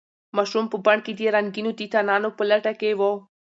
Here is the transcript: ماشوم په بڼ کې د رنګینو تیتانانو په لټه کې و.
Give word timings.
ماشوم 0.37 0.65
په 0.69 0.77
بڼ 0.85 0.97
کې 1.05 1.11
د 1.15 1.19
رنګینو 1.35 1.71
تیتانانو 1.79 2.29
په 2.37 2.43
لټه 2.49 2.73
کې 2.79 2.91
و. 2.99 3.01